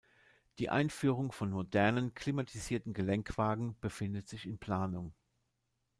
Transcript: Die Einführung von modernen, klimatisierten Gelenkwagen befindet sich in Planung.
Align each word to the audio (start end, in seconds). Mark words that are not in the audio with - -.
Die 0.57 0.71
Einführung 0.71 1.31
von 1.31 1.51
modernen, 1.51 2.15
klimatisierten 2.15 2.91
Gelenkwagen 2.95 3.79
befindet 3.81 4.27
sich 4.27 4.47
in 4.47 4.57
Planung. 4.57 5.13